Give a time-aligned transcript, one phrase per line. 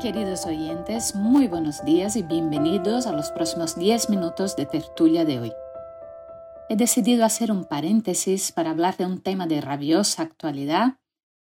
[0.00, 5.40] Queridos oyentes, muy buenos días y bienvenidos a los próximos 10 minutos de tertulia de
[5.40, 5.52] hoy.
[6.68, 11.00] He decidido hacer un paréntesis para hablar de un tema de rabiosa actualidad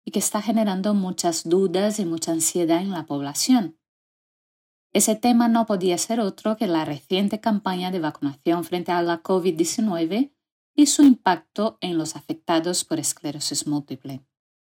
[0.03, 3.77] y que está generando muchas dudas y mucha ansiedad en la población.
[4.93, 9.21] Ese tema no podía ser otro que la reciente campaña de vacunación frente a la
[9.21, 10.33] COVID-19
[10.73, 14.25] y su impacto en los afectados por esclerosis múltiple.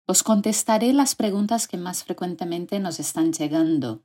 [0.10, 4.02] Os contestaré las preguntas que más frecuentemente nos están llegando,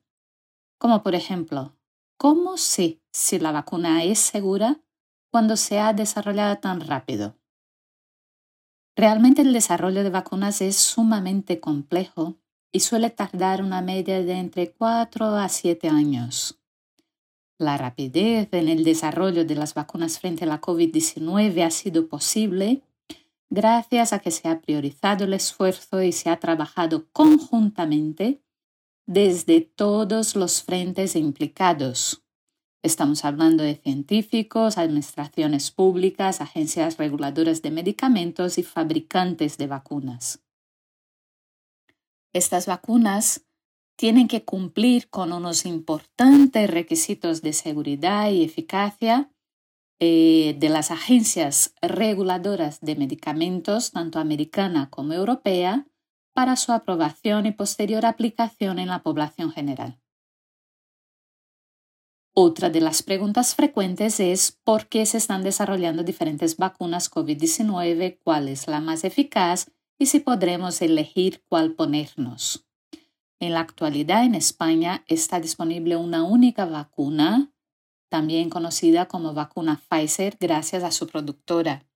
[0.77, 1.79] como por ejemplo,
[2.19, 4.83] ¿cómo sé si la vacuna es segura
[5.33, 7.39] cuando se ha desarrollado tan rápido?
[8.95, 12.37] Realmente el desarrollo de vacunas es sumamente complejo
[12.71, 16.61] y suele tardar una media de entre 4 a 7 años.
[17.57, 22.83] La rapidez en el desarrollo de las vacunas frente a la COVID-19 ha sido posible
[23.55, 28.43] gracias a que se ha priorizado el esfuerzo y se ha trabajado conjuntamente
[29.07, 32.23] desde todos los frentes implicados.
[32.83, 40.43] Estamos hablando de científicos, administraciones públicas, agencias reguladoras de medicamentos y fabricantes de vacunas.
[42.35, 43.47] Estas vacunas
[43.97, 49.31] tienen que cumplir con unos importantes requisitos de seguridad y eficacia
[50.07, 55.87] eh, de las agencias reguladoras de medicamentos, tanto americana como europea,
[56.35, 59.99] para su aprobación y posterior aplicación en la población general.
[62.35, 68.49] Otra de las preguntas frecuentes es por qué se están desarrollando diferentes vacunas COVID-19, cuál
[68.49, 72.67] es la más eficaz y si podremos elegir cuál ponernos.
[73.41, 77.54] En la actualidad en España está disponible una única vacuna
[78.09, 81.87] también conocida como vacuna Pfizer gracias a su productora.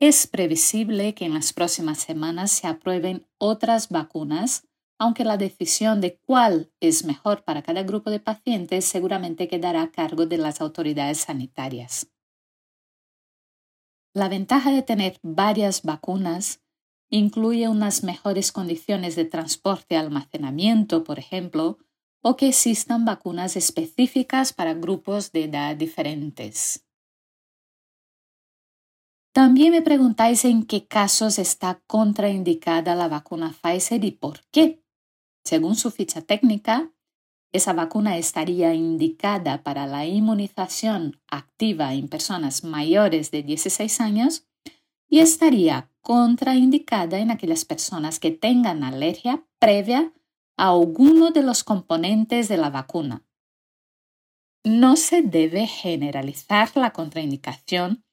[0.00, 4.66] Es previsible que en las próximas semanas se aprueben otras vacunas,
[4.98, 9.90] aunque la decisión de cuál es mejor para cada grupo de pacientes seguramente quedará a
[9.92, 12.08] cargo de las autoridades sanitarias.
[14.14, 16.60] La ventaja de tener varias vacunas
[17.08, 21.78] incluye unas mejores condiciones de transporte y almacenamiento, por ejemplo,
[22.22, 26.86] o que existan vacunas específicas para grupos de edad diferentes.
[29.32, 34.82] También me preguntáis en qué casos está contraindicada la vacuna Pfizer y por qué.
[35.42, 36.92] Según su ficha técnica,
[37.50, 44.46] esa vacuna estaría indicada para la inmunización activa en personas mayores de 16 años
[45.08, 50.12] y estaría contraindicada en aquellas personas que tengan alergia previa
[50.56, 53.24] a alguno de los componentes de la vacuna.
[54.64, 58.04] No se debe generalizar la contraindicación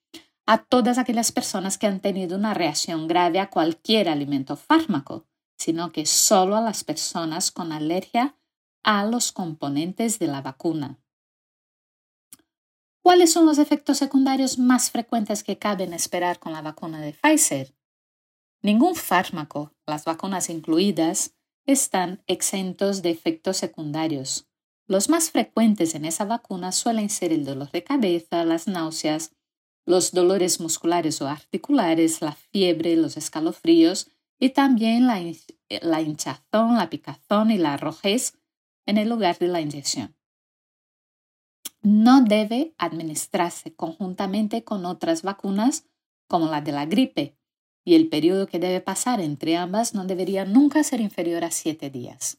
[0.47, 5.27] a todas aquellas personas que han tenido una reacción grave a cualquier alimento fármaco,
[5.59, 8.35] sino que solo a las personas con alergia
[8.83, 10.99] a los componentes de la vacuna.
[13.03, 17.75] ¿Cuáles son los efectos secundarios más frecuentes que caben esperar con la vacuna de Pfizer?
[18.61, 21.35] Ningún fármaco, las vacunas incluidas,
[21.71, 24.47] están exentos de efectos secundarios.
[24.87, 29.35] Los más frecuentes en esa vacuna suelen ser el dolor de cabeza, las náuseas,
[29.85, 34.09] los dolores musculares o articulares, la fiebre, los escalofríos
[34.39, 38.33] y también la, hinchazón, la picazón y la rojez
[38.87, 40.15] en el lugar de la inyección.
[41.83, 45.85] No debe administrarse conjuntamente con otras vacunas
[46.27, 47.38] como la de la gripe,
[47.89, 51.89] y el periodo que debe pasar entre ambas no debería nunca ser inferior a siete
[51.89, 52.37] días.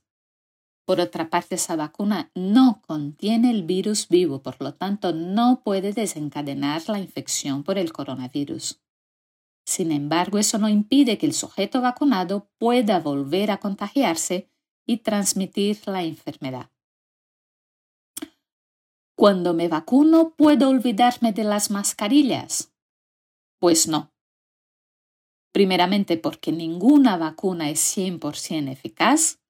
[0.84, 5.92] Por otra parte, esa vacuna no contiene el virus vivo, por lo tanto no puede
[5.92, 8.80] desencadenar la infección por el coronavirus.
[9.66, 14.48] Sin embargo, eso no impide que el sujeto vacunado pueda volver a contagiarse
[14.86, 16.70] y transmitir la enfermedad.
[19.16, 22.72] Cuando me vacuno, ¿puedo olvidarme de las mascarillas?
[23.58, 24.12] Pues no.
[25.52, 29.40] Primeramente porque ninguna vacuna es 100% eficaz,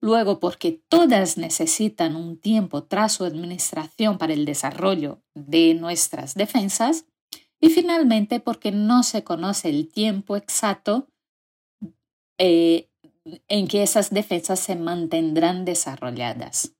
[0.00, 7.06] luego porque todas necesitan un tiempo tras su administración para el desarrollo de nuestras defensas
[7.60, 11.08] y finalmente porque no se conoce el tiempo exacto
[12.38, 12.88] eh,
[13.48, 16.74] en que esas defensas se mantendrán desarrolladas.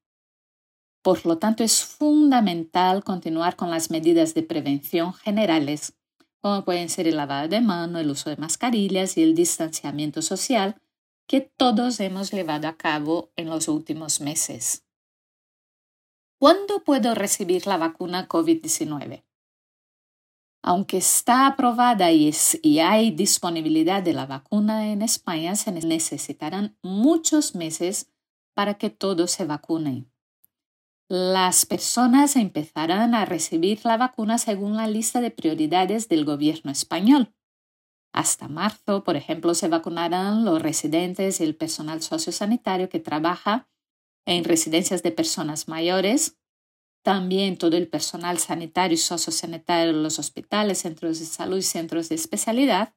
[1.03, 5.95] Por lo tanto, es fundamental continuar con las medidas de prevención generales
[6.41, 10.81] como pueden ser el lavado de mano, el uso de mascarillas y el distanciamiento social
[11.27, 14.85] que todos hemos llevado a cabo en los últimos meses.
[16.41, 19.25] ¿Cuándo puedo recibir la vacuna COVID-19?
[20.63, 22.33] Aunque está aprobada y,
[22.81, 28.11] hay disponibilidad de la vacuna en España, se necesitarán muchos meses
[28.55, 30.11] para que todos se vacunen.
[31.13, 37.35] Las personas empezarán a recibir la vacuna según la lista de prioridades del gobierno español.
[38.13, 43.69] Hasta marzo, por ejemplo, se vacunarán los residentes y el personal sociosanitario que trabaja
[44.25, 46.39] en residencias de personas mayores,
[47.03, 52.09] también todo el personal sanitario y sociosanitario en los hospitales, centros de salud y centros
[52.09, 52.95] de especialidad,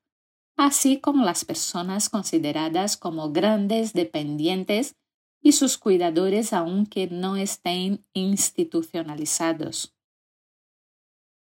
[0.56, 4.98] así como las personas consideradas como grandes dependientes
[5.44, 9.94] y sus cuidadores aunque no estén institucionalizados.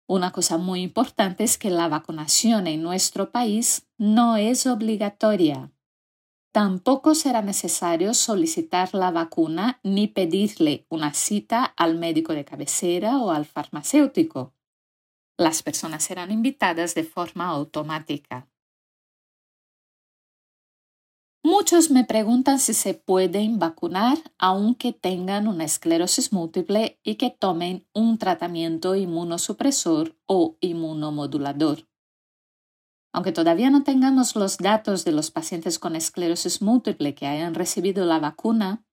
[0.07, 5.71] Una cosa muy importante es que la vacunación en nuestro país no es obligatoria.
[6.51, 13.31] Tampoco será necesario solicitar la vacuna ni pedirle una cita al médico de cabecera o
[13.31, 14.55] al farmacéutico.
[15.37, 18.49] Las personas serán invitadas de forma automática.
[21.49, 27.87] Muchos me preguntan si se pueden vacunar aunque tengan una esclerosis múltiple y que tomen
[27.91, 31.87] un tratamiento inmunosupresor o inmunomodulador.
[33.11, 38.05] Aunque todavía no tengamos los datos de los pacientes con esclerosis múltiple que hayan recibido
[38.05, 38.85] la vacuna,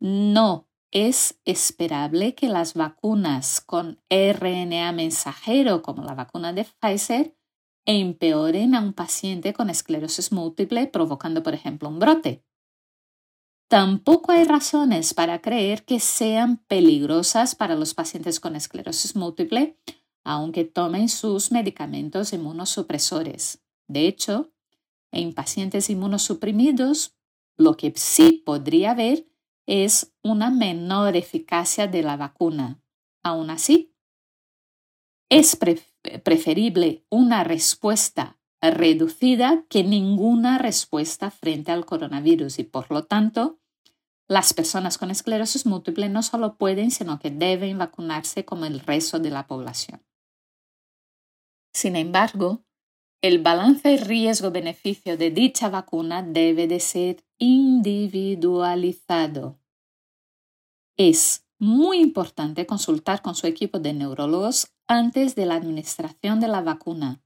[0.00, 7.36] no es esperable que las vacunas con RNA mensajero como la vacuna de Pfizer
[7.86, 12.44] empeoren a un paciente con esclerosis múltiple provocando, por ejemplo, un brote.
[13.68, 19.78] Tampoco hay razones para creer que sean peligrosas para los pacientes con esclerosis múltiple
[20.24, 23.62] aunque tomen sus medicamentos inmunosupresores.
[23.88, 24.52] De hecho,
[25.10, 27.16] en pacientes inmunosuprimidos,
[27.56, 29.26] lo que sí podría haber
[29.66, 32.82] es una menor eficacia de la vacuna.
[33.22, 33.94] Aún así,
[35.28, 35.56] es
[36.24, 43.58] preferible una respuesta reducida que ninguna respuesta frente al coronavirus y por lo tanto,
[44.28, 49.18] las personas con esclerosis múltiple no solo pueden, sino que deben vacunarse como el resto
[49.18, 50.02] de la población.
[51.74, 52.64] Sin embargo,
[53.20, 59.58] el balance riesgo-beneficio de dicha vacuna debe de ser individualizado.
[60.96, 66.60] Es muy importante consultar con su equipo de neurólogos antes de la administración de la
[66.60, 67.22] vacuna.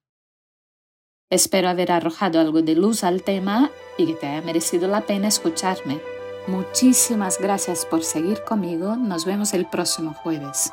[1.30, 5.28] Espero haber arrojado algo de luz al tema y que te haya merecido la pena
[5.28, 6.00] escucharme.
[6.46, 8.94] Muchísimas gracias por seguir conmigo.
[8.94, 10.70] Nos vemos el próximo jueves.